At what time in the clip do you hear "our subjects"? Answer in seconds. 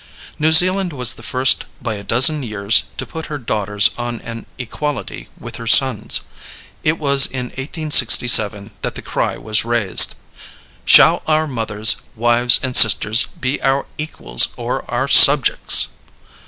14.91-15.89